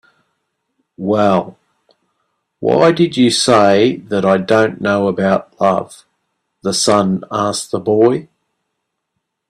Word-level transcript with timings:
"Well, 0.97 1.59
why 2.59 2.91
did 2.91 3.17
you 3.17 3.29
say 3.29 3.97
that 3.97 4.25
I 4.25 4.37
don't 4.39 4.81
know 4.81 5.07
about 5.07 5.61
love?" 5.61 6.07
the 6.63 6.73
sun 6.73 7.23
asked 7.31 7.69
the 7.69 7.79
boy. 7.79 8.27